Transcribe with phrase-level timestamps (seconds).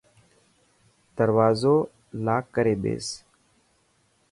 [1.15, 1.75] دروازو
[2.25, 3.07] لاڪ ڪري ٻيس.